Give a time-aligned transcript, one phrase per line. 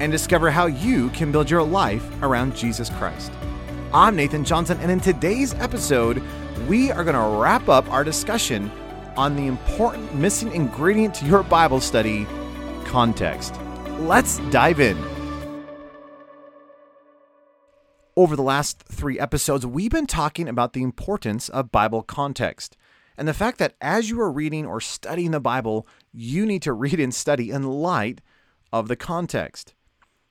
[0.00, 3.32] and discover how you can build your life around Jesus Christ.
[3.92, 6.22] I'm Nathan Johnson, and in today's episode,
[6.68, 8.70] we are going to wrap up our discussion
[9.16, 12.26] on the important missing ingredient to your Bible study
[12.84, 13.54] context.
[13.98, 14.96] Let's dive in.
[18.16, 22.76] Over the last three episodes, we've been talking about the importance of Bible context
[23.16, 26.72] and the fact that as you are reading or studying the Bible, you need to
[26.72, 28.20] read and study in light
[28.72, 29.74] of the context.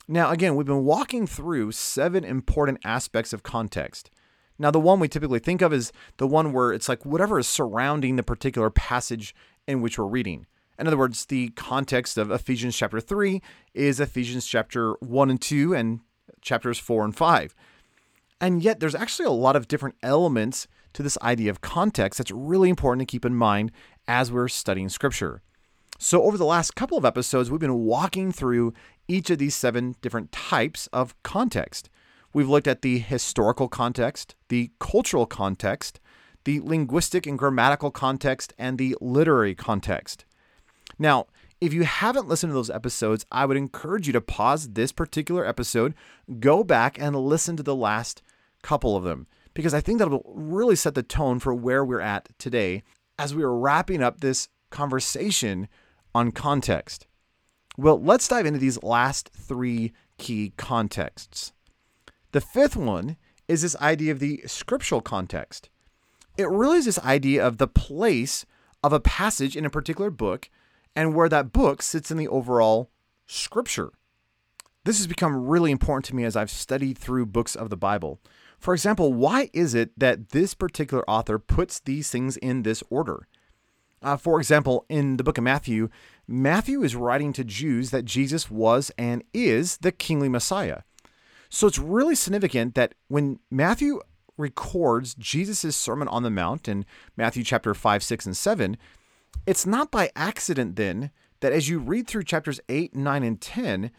[0.08, 4.10] Now, again, we've been walking through seven important aspects of context.
[4.58, 7.48] Now, the one we typically think of is the one where it's like whatever is
[7.48, 9.36] surrounding the particular passage
[9.68, 10.46] in which we're reading.
[10.80, 13.42] In other words, the context of Ephesians chapter 3
[13.74, 16.00] is Ephesians chapter 1 and 2 and
[16.42, 17.56] chapters 4 and 5.
[18.40, 22.32] And yet, there's actually a lot of different elements to this idea of context that's
[22.32, 23.74] really important to keep in mind
[24.08, 25.42] as we're studying scripture.
[26.00, 28.74] So, over the last couple of episodes, we've been walking through
[29.08, 31.90] each of these seven different types of context.
[32.34, 36.00] We've looked at the historical context, the cultural context,
[36.44, 40.24] the linguistic and grammatical context, and the literary context.
[41.00, 41.26] Now,
[41.60, 45.46] if you haven't listened to those episodes, I would encourage you to pause this particular
[45.46, 45.96] episode,
[46.40, 48.22] go back and listen to the last
[48.62, 49.26] couple of them,
[49.56, 52.84] because I think that'll really set the tone for where we're at today
[53.18, 55.68] as we are wrapping up this conversation
[56.18, 57.06] on context.
[57.78, 61.54] Well, let's dive into these last three key contexts.
[62.32, 63.18] The fifth one
[63.48, 65.70] is this idea of the scriptural context.
[66.36, 68.48] It really is this idea of the place
[68.84, 70.50] of a passage in a particular book
[70.96, 72.90] and where that book sits in the overall
[73.28, 73.92] scripture.
[74.86, 78.20] This has become really important to me as I've studied through books of the Bible.
[78.58, 83.28] For example, why is it that this particular author puts these things in this order?
[84.08, 85.90] Uh, for example, in the book of Matthew,
[86.30, 90.84] Matthew is writing to Jews that Jesus was and is the kingly Messiah.
[91.50, 94.00] So it's really significant that when Matthew
[94.38, 96.86] records Jesus' Sermon on the Mount in
[97.18, 98.78] Matthew chapter 5, 6, and 7,
[99.46, 103.92] it's not by accident then that as you read through chapters 8, 9, and 10,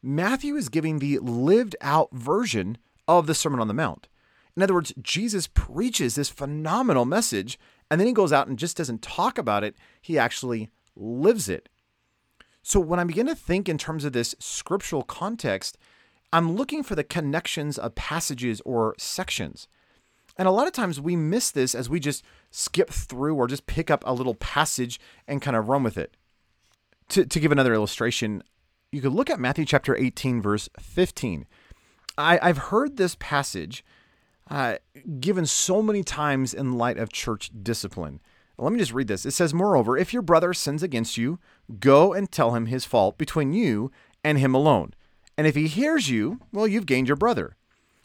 [0.00, 2.78] Matthew is giving the lived out version
[3.08, 4.06] of the Sermon on the Mount.
[4.56, 7.58] In other words, Jesus preaches this phenomenal message
[7.90, 11.68] and then he goes out and just doesn't talk about it, he actually lives it.
[12.62, 15.78] So when I begin to think in terms of this scriptural context,
[16.32, 19.68] I'm looking for the connections of passages or sections.
[20.36, 23.66] And a lot of times we miss this as we just skip through or just
[23.66, 26.16] pick up a little passage and kind of run with it.
[27.10, 28.42] To, to give another illustration,
[28.90, 31.46] you could look at Matthew chapter 18, verse 15.
[32.18, 33.84] I, I've heard this passage
[34.50, 34.76] uh,
[35.20, 38.20] given so many times in light of church discipline.
[38.58, 39.26] Let me just read this.
[39.26, 41.38] It says, Moreover, if your brother sins against you,
[41.78, 43.90] go and tell him his fault between you
[44.24, 44.94] and him alone.
[45.36, 47.56] And if he hears you, well, you've gained your brother.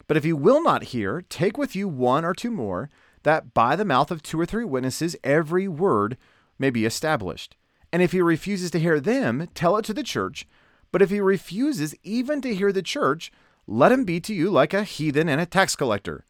[0.06, 2.90] But if he will not hear, take with you one or two more,
[3.22, 6.18] that by the mouth of two or three witnesses every word
[6.58, 7.56] may be established.
[7.92, 10.46] And if he refuses to hear them, tell it to the church.
[10.90, 13.32] But if he refuses even to hear the church,
[13.66, 16.26] let him be to you like a heathen and a tax collector.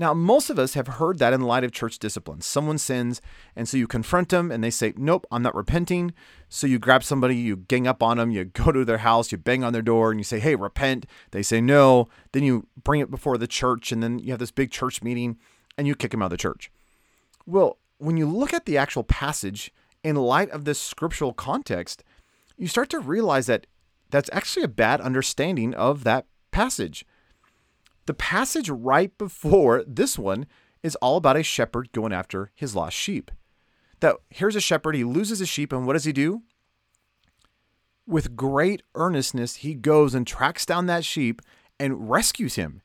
[0.00, 2.40] Now, most of us have heard that in light of church discipline.
[2.40, 3.20] Someone sins,
[3.56, 6.14] and so you confront them, and they say, Nope, I'm not repenting.
[6.48, 9.38] So you grab somebody, you gang up on them, you go to their house, you
[9.38, 11.04] bang on their door, and you say, Hey, repent.
[11.32, 12.08] They say no.
[12.30, 15.36] Then you bring it before the church, and then you have this big church meeting,
[15.76, 16.70] and you kick him out of the church.
[17.44, 19.72] Well, when you look at the actual passage
[20.04, 22.04] in light of this scriptural context,
[22.56, 23.66] you start to realize that
[24.10, 27.04] that's actually a bad understanding of that passage.
[28.08, 30.46] The passage right before this one
[30.82, 33.30] is all about a shepherd going after his lost sheep.
[34.00, 36.40] That here's a shepherd, he loses a sheep, and what does he do?
[38.06, 41.42] With great earnestness, he goes and tracks down that sheep
[41.78, 42.80] and rescues him.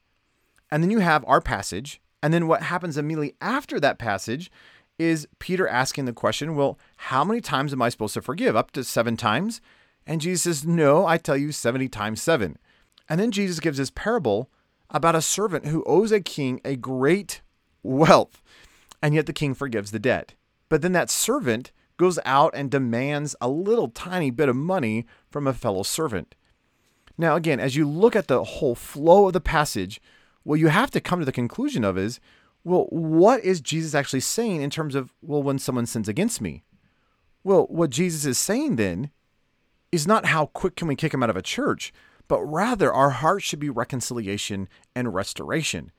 [0.70, 2.02] And then you have our passage.
[2.22, 4.52] And then what happens immediately after that passage
[5.00, 8.58] is Peter asking the question, Well, how many times am I supposed to forgive?
[8.58, 9.62] Up to seven times?
[10.06, 12.58] And Jesus says, No, I tell you, 70 times seven.
[13.08, 14.50] And then Jesus gives this parable
[14.94, 17.42] about a servant who owes a king a great
[17.82, 18.42] wealth,
[19.02, 20.34] and yet the king forgives the debt.
[20.70, 25.48] But then that servant goes out and demands a little tiny bit of money from
[25.48, 26.36] a fellow servant.
[27.18, 30.02] Now, again, as you look at the whole flow of the passage,
[30.44, 32.20] what you have to come to the conclusion of is
[32.64, 36.64] well, what is Jesus actually saying in terms of, well, when someone sins against me?
[37.44, 39.12] Well, what Jesus is saying then
[39.92, 41.94] is not how quick can we kick him out of a church,
[42.28, 45.92] but rather our heart should be reconciliation and restoration.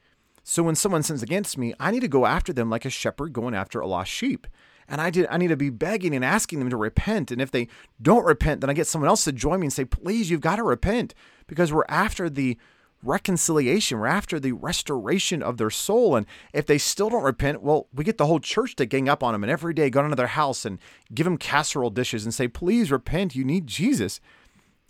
[0.42, 3.32] So when someone sins against me, I need to go after them like a shepherd
[3.32, 4.46] going after a lost sheep.
[4.86, 7.30] And I did I need to be begging and asking them to repent.
[7.30, 7.68] And if they
[8.00, 10.56] don't repent, then I get someone else to join me and say, please, you've got
[10.56, 11.14] to repent.
[11.46, 12.58] Because we're after the
[13.02, 13.98] reconciliation.
[13.98, 16.16] We're after the restoration of their soul.
[16.16, 19.22] And if they still don't repent, well, we get the whole church to gang up
[19.22, 20.78] on them and every day go into their house and
[21.12, 23.34] give them casserole dishes and say, please repent.
[23.34, 24.20] You need Jesus.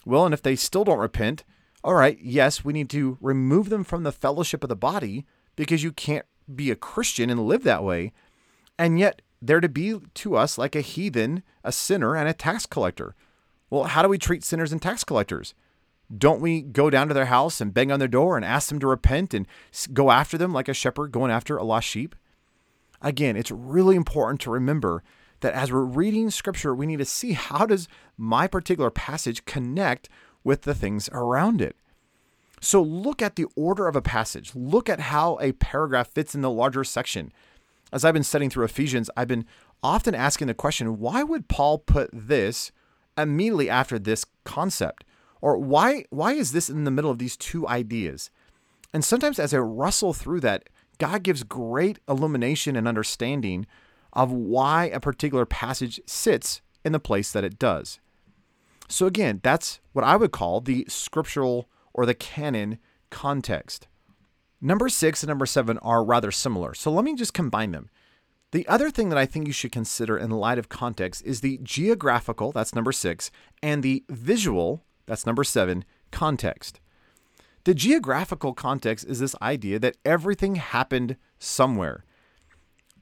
[0.05, 1.45] Well, and if they still don't repent,
[1.83, 5.83] all right, yes, we need to remove them from the fellowship of the body because
[5.83, 8.13] you can't be a Christian and live that way.
[8.79, 12.65] And yet, they're to be to us like a heathen, a sinner, and a tax
[12.67, 13.15] collector.
[13.69, 15.55] Well, how do we treat sinners and tax collectors?
[16.17, 18.79] Don't we go down to their house and bang on their door and ask them
[18.81, 19.47] to repent and
[19.93, 22.15] go after them like a shepherd going after a lost sheep?
[23.03, 25.03] Again, it's really important to remember
[25.45, 27.87] that as we're reading scripture, we need to see how does
[28.17, 30.09] my particular passage connect
[30.43, 31.77] with the things around it.
[32.61, 34.53] So look at the order of a passage.
[34.55, 37.31] Look at how a paragraph fits in the larger section.
[37.93, 39.45] As I've been studying through Ephesians, I've been
[39.83, 42.73] often asking the question, why would Paul put this
[43.19, 45.05] immediately after this concept?
[45.43, 48.31] Or why why is this in the middle of these two ideas?
[48.95, 53.67] And sometimes as I wrestle through that, God gives great illumination and understanding
[54.15, 57.99] of why a particular passage sits in the place that it does.
[58.89, 62.79] So again, that's what I would call the scriptural or the canon
[63.11, 63.89] context.
[64.61, 67.91] Number six and number seven are rather similar, so let me just combine them.
[68.53, 71.59] The other thing that I think you should consider in light of context is the
[71.63, 73.31] geographical, that's number six,
[73.63, 76.81] and the visual, that's number seven, context.
[77.65, 82.05] The geographical context is this idea that everything happened somewhere.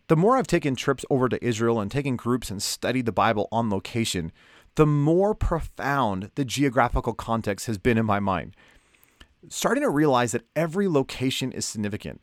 [0.08, 3.48] The more I've taken trips over to Israel and taken groups and studied the Bible
[3.50, 4.32] on location,
[4.74, 8.54] the more profound the geographical context has been in my mind
[9.48, 12.20] starting to realize that every location is significant.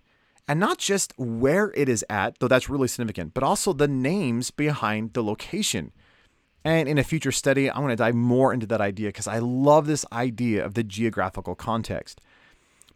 [0.47, 4.49] And not just where it is at, though that's really significant, but also the names
[4.49, 5.91] behind the location.
[6.65, 9.39] And in a future study, I'm going to dive more into that idea because I
[9.39, 12.19] love this idea of the geographical context.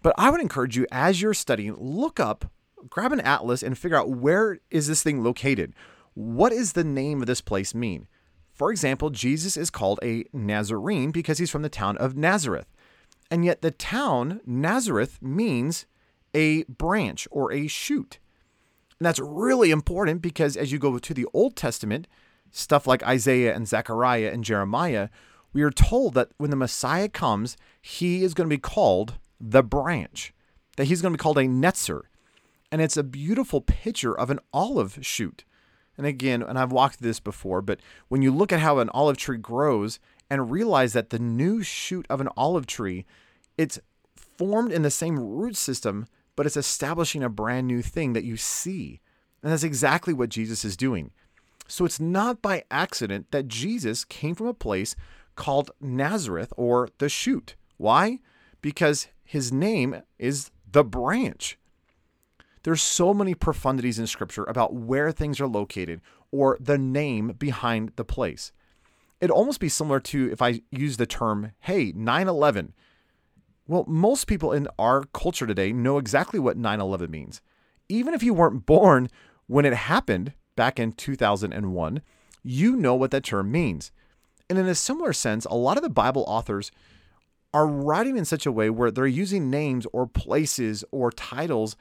[0.01, 2.51] But I would encourage you as you're studying, look up,
[2.89, 5.73] grab an atlas and figure out where is this thing located?
[6.13, 8.07] What does the name of this place mean?
[8.53, 12.67] For example, Jesus is called a Nazarene because he's from the town of Nazareth.
[13.31, 15.87] And yet the town, Nazareth, means
[16.35, 18.19] a branch or a shoot.
[18.99, 22.07] And that's really important because as you go to the Old Testament,
[22.51, 25.09] stuff like Isaiah and Zechariah and Jeremiah,
[25.51, 29.63] we are told that when the Messiah comes, he is going to be called the
[29.63, 30.33] branch,
[30.77, 32.03] that he's going to be called a netzer.
[32.73, 35.45] And it's a beautiful picture of an olive shoot.
[35.95, 39.15] And again, and I've walked this before, but when you look at how an olive
[39.15, 43.05] tree grows and realize that the new shoot of an olive tree
[43.59, 43.79] it's
[44.15, 48.37] formed in the same root system, but it's establishing a brand new thing that you
[48.37, 49.01] see.
[49.43, 51.11] And that's exactly what Jesus is doing.
[51.67, 54.95] So it's not by accident that Jesus came from a place
[55.35, 57.53] called Nazareth or the shoot.
[57.77, 58.17] Why?
[58.63, 61.59] Because his name is the branch.
[62.63, 66.01] There's so many profundities in scripture about where things are located
[66.31, 68.51] or the name behind the place.
[69.19, 72.73] It'd almost be similar to if I use the term, hey, 9 11.
[73.67, 77.41] Well, most people in our culture today know exactly what 9 11 means.
[77.89, 79.09] Even if you weren't born
[79.47, 82.01] when it happened back in 2001,
[82.43, 83.91] you know what that term means.
[84.49, 86.71] And in a similar sense, a lot of the Bible authors
[87.53, 91.75] are writing in such a way where they're using names or places or titles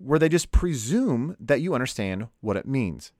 [0.00, 3.12] where they just presume that you understand what it means.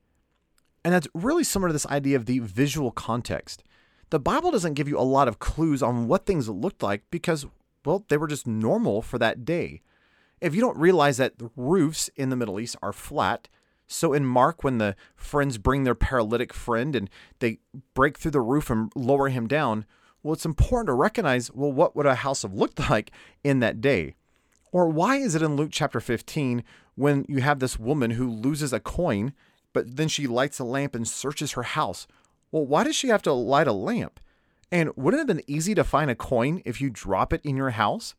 [0.83, 3.63] And that's really similar to this idea of the visual context.
[4.09, 7.45] The Bible doesn't give you a lot of clues on what things looked like because,
[7.85, 9.81] well, they were just normal for that day.
[10.41, 13.47] If you don't realize that the roofs in the Middle East are flat,
[13.87, 17.09] so in Mark, when the friends bring their paralytic friend and
[17.39, 17.59] they
[17.93, 19.85] break through the roof and lower him down,
[20.23, 23.11] well, it's important to recognize well, what would a house have looked like
[23.43, 24.15] in that day?
[24.71, 26.63] Or why is it in Luke chapter 15
[26.95, 29.33] when you have this woman who loses a coin,
[29.73, 32.07] but then she lights a lamp and searches her house?
[32.51, 34.19] Well, why does she have to light a lamp?
[34.71, 37.57] And wouldn't it have been easy to find a coin if you drop it in
[37.57, 38.15] your house?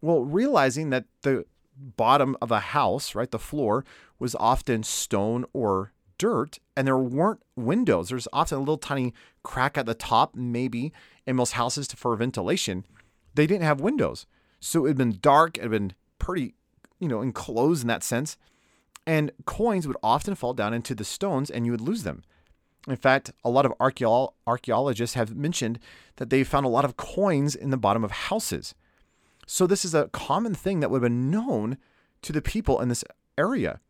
[0.00, 1.44] Well, realizing that the
[1.76, 3.84] bottom of a house, right, the floor,
[4.18, 8.08] was often stone or dirt, and there weren't windows.
[8.08, 9.12] There's often a little tiny
[9.42, 10.92] crack at the top, maybe
[11.26, 12.86] in most houses for ventilation.
[13.34, 14.26] They didn't have windows.
[14.60, 16.54] So it had been dark, it had been pretty,
[16.98, 18.36] you know, enclosed in that sense.
[19.06, 22.22] And coins would often fall down into the stones and you would lose them.
[22.86, 25.78] In fact, a lot of archaeologists have mentioned
[26.16, 28.74] that they found a lot of coins in the bottom of houses.
[29.46, 31.76] So this is a common thing that would have been known
[32.22, 33.04] to the people in this
[33.36, 33.80] area.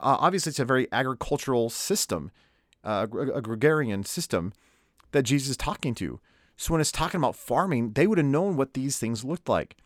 [0.00, 2.30] Uh, obviously, it's a very agricultural system,
[2.82, 4.52] uh, agrarian system
[5.12, 6.20] that Jesus is talking to.
[6.56, 9.76] So when it's talking about farming, they would have known what these things looked like.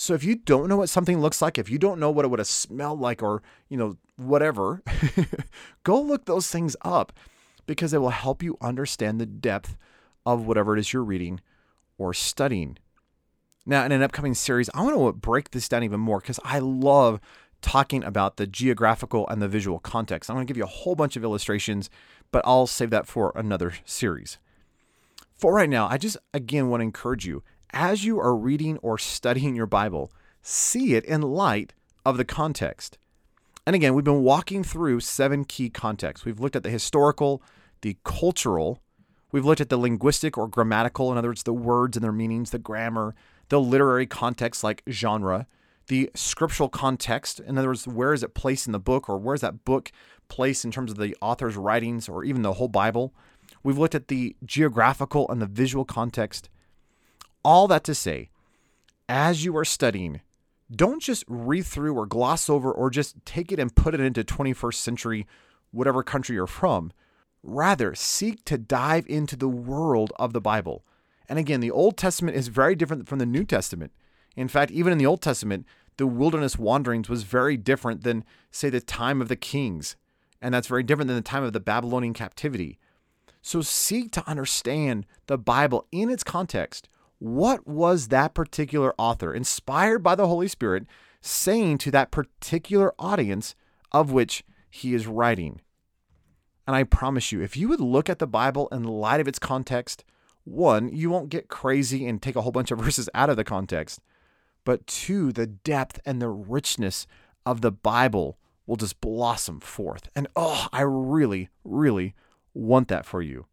[0.00, 2.28] So if you don't know what something looks like, if you don't know what it
[2.28, 4.80] would have smelled like or, you know, whatever,
[5.82, 7.12] go look those things up
[7.66, 9.76] because it will help you understand the depth
[10.24, 11.40] of whatever it is you're reading
[11.98, 12.78] or studying.
[13.66, 16.60] Now, in an upcoming series, I want to break this down even more because I
[16.60, 17.18] love
[17.60, 20.30] talking about the geographical and the visual context.
[20.30, 21.90] I'm going to give you a whole bunch of illustrations,
[22.30, 24.38] but I'll save that for another series.
[25.36, 28.98] For right now, I just again want to encourage you as you are reading or
[28.98, 32.98] studying your Bible, see it in light of the context.
[33.66, 36.24] And again, we've been walking through seven key contexts.
[36.24, 37.42] We've looked at the historical,
[37.82, 38.80] the cultural,
[39.30, 42.50] we've looked at the linguistic or grammatical, in other words, the words and their meanings,
[42.50, 43.14] the grammar,
[43.50, 45.46] the literary context like genre,
[45.88, 49.34] the scriptural context, in other words, where is it placed in the book or where
[49.34, 49.90] is that book
[50.28, 53.14] placed in terms of the author's writings or even the whole Bible.
[53.62, 56.48] We've looked at the geographical and the visual context.
[57.44, 58.30] All that to say,
[59.08, 60.20] as you are studying,
[60.70, 64.22] don't just read through or gloss over or just take it and put it into
[64.22, 65.26] 21st century,
[65.70, 66.92] whatever country you're from.
[67.42, 70.84] Rather, seek to dive into the world of the Bible.
[71.28, 73.92] And again, the Old Testament is very different from the New Testament.
[74.36, 75.66] In fact, even in the Old Testament,
[75.96, 79.96] the wilderness wanderings was very different than, say, the time of the kings.
[80.40, 82.78] And that's very different than the time of the Babylonian captivity.
[83.42, 86.88] So seek to understand the Bible in its context
[87.18, 90.86] what was that particular author, inspired by the Holy Spirit,
[91.20, 93.54] saying to that particular audience
[93.92, 95.60] of which he is writing?
[96.66, 99.38] And I promise you, if you would look at the Bible in light of its
[99.38, 100.04] context,
[100.44, 103.44] one, you won't get crazy and take a whole bunch of verses out of the
[103.44, 104.00] context.
[104.64, 107.06] But two, the depth and the richness
[107.46, 110.10] of the Bible will just blossom forth.
[110.14, 112.14] And oh, I really, really
[112.52, 113.46] want that for you.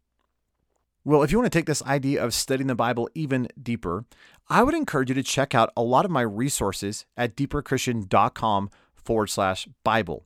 [1.06, 4.06] Well, if you want to take this idea of studying the Bible even deeper,
[4.48, 9.28] I would encourage you to check out a lot of my resources at deeperchristian.com forward
[9.28, 10.24] slash Bible.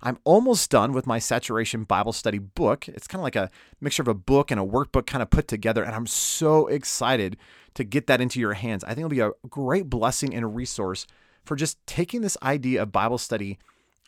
[0.00, 2.88] I'm almost done with my Saturation Bible Study book.
[2.88, 5.48] It's kind of like a mixture of a book and a workbook kind of put
[5.48, 7.36] together, and I'm so excited
[7.74, 8.84] to get that into your hands.
[8.84, 11.06] I think it'll be a great blessing and a resource
[11.44, 13.58] for just taking this idea of Bible study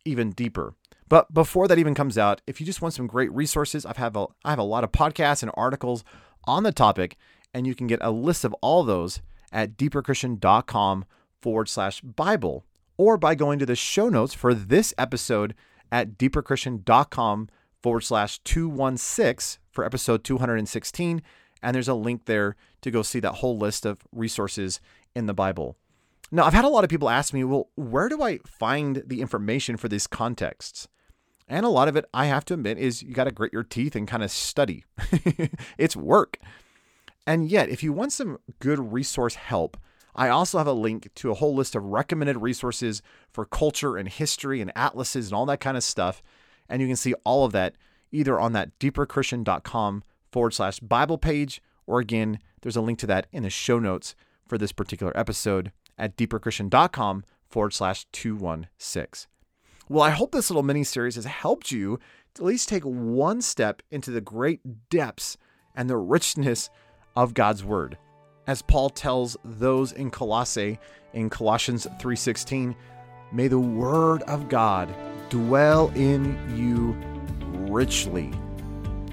[0.06, 0.74] even deeper.
[1.14, 4.16] But before that even comes out, if you just want some great resources, I've have
[4.16, 6.02] a, I have a lot of podcasts and articles
[6.42, 7.16] on the topic,
[7.54, 11.04] and you can get a list of all those at deeperchristian.com
[11.40, 12.64] forward slash Bible,
[12.96, 15.54] or by going to the show notes for this episode
[15.92, 17.48] at deeperchristian.com
[17.80, 21.22] forward slash 216 for episode 216.
[21.62, 24.80] And there's a link there to go see that whole list of resources
[25.14, 25.76] in the Bible.
[26.32, 29.20] Now, I've had a lot of people ask me, well, where do I find the
[29.20, 30.88] information for these contexts?
[31.46, 33.62] And a lot of it, I have to admit, is you got to grit your
[33.62, 34.84] teeth and kind of study.
[35.78, 36.38] it's work.
[37.26, 39.76] And yet, if you want some good resource help,
[40.14, 44.08] I also have a link to a whole list of recommended resources for culture and
[44.08, 46.22] history and atlases and all that kind of stuff.
[46.68, 47.76] And you can see all of that
[48.12, 53.26] either on that deeperchristian.com forward slash Bible page, or again, there's a link to that
[53.32, 54.14] in the show notes
[54.46, 59.28] for this particular episode at deeperchristian.com forward slash 216.
[59.88, 61.98] Well, I hope this little mini series has helped you
[62.34, 65.36] at least take one step into the great depths
[65.74, 66.70] and the richness
[67.14, 67.98] of God's Word.
[68.46, 70.78] As Paul tells those in Colossae
[71.12, 72.74] in Colossians 3:16,
[73.30, 74.94] May the Word of God
[75.28, 76.96] dwell in you
[77.70, 78.32] richly.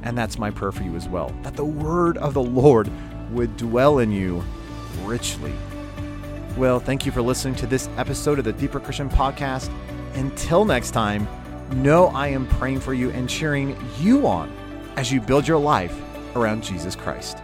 [0.04, 2.90] And that's my prayer for you as well that the Word of the Lord
[3.32, 4.44] would dwell in you
[5.04, 5.54] richly.
[6.58, 9.70] Well, thank you for listening to this episode of the Deeper Christian Podcast.
[10.14, 11.28] Until next time,
[11.76, 14.52] know I am praying for you and cheering you on
[14.98, 15.98] as you build your life
[16.36, 17.38] around Jesus Christ.